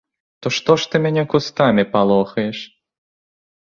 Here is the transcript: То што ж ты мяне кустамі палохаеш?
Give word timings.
То 0.45 0.51
што 0.57 0.77
ж 0.79 0.87
ты 0.93 1.03
мяне 1.05 1.25
кустамі 1.35 1.87
палохаеш? 1.95 2.67